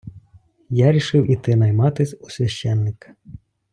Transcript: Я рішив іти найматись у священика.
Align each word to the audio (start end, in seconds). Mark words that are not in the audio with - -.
Я 0.69 0.91
рішив 0.91 1.31
іти 1.31 1.55
найматись 1.55 2.15
у 2.21 2.29
священика. 2.29 3.15